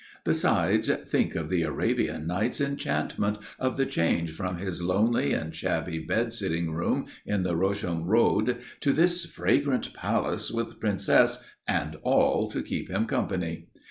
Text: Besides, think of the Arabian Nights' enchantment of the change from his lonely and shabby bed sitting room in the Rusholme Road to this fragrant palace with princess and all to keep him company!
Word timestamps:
Besides, 0.23 0.87
think 0.91 1.35
of 1.35 1.47
the 1.47 1.61
Arabian 1.61 2.25
Nights' 2.25 2.59
enchantment 2.59 3.37
of 3.59 3.77
the 3.77 3.85
change 3.85 4.31
from 4.31 4.57
his 4.57 4.81
lonely 4.81 5.31
and 5.31 5.53
shabby 5.55 5.99
bed 5.99 6.33
sitting 6.33 6.71
room 6.71 7.05
in 7.23 7.43
the 7.43 7.53
Rusholme 7.55 8.07
Road 8.07 8.57
to 8.79 8.93
this 8.93 9.25
fragrant 9.25 9.93
palace 9.93 10.49
with 10.49 10.79
princess 10.79 11.43
and 11.67 11.97
all 12.01 12.49
to 12.49 12.63
keep 12.63 12.89
him 12.89 13.05
company! 13.05 13.67